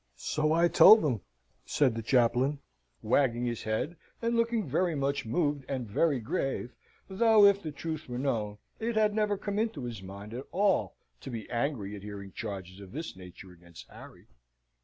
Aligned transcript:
"So 0.15 0.51
I 0.51 0.67
told 0.67 1.03
them," 1.03 1.21
says 1.63 1.93
the 1.93 2.01
chaplain, 2.01 2.57
wagging 3.03 3.45
his 3.45 3.61
head 3.61 3.97
and 4.19 4.35
looking 4.35 4.67
very 4.67 4.95
much 4.95 5.27
moved 5.27 5.63
and 5.69 5.87
very 5.87 6.19
grave, 6.19 6.73
though, 7.07 7.45
if 7.45 7.61
the 7.61 7.71
truth 7.71 8.09
were 8.09 8.17
known, 8.17 8.57
it 8.79 8.95
had 8.95 9.13
never 9.13 9.37
come 9.37 9.59
into 9.59 9.83
his 9.83 10.01
mind 10.01 10.33
at 10.33 10.47
all 10.51 10.95
to 11.19 11.29
be 11.29 11.47
angry 11.51 11.95
at 11.95 12.01
hearing 12.01 12.31
charges 12.31 12.79
of 12.79 12.93
this 12.93 13.15
nature 13.15 13.51
against 13.51 13.89
Harry. 13.91 14.25